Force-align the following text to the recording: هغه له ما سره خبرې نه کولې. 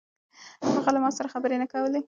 هغه 0.75 0.89
له 0.95 0.99
ما 1.03 1.09
سره 1.17 1.27
خبرې 1.33 1.55
نه 1.61 1.67
کولې. 1.71 1.99